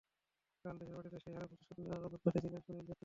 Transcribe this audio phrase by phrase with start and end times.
[0.65, 2.99] কাল দেশের মাটিতে সেই হারের প্রতিশোধ নেওয়ার অপেক্ষাতেই ছিলেন সুনীল ছেত্রীরা।